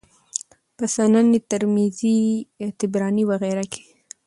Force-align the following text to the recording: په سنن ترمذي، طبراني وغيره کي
په 0.75 0.85
سنن 0.95 1.27
ترمذي، 1.51 2.19
طبراني 2.79 3.23
وغيره 3.27 3.65
کي 3.73 3.83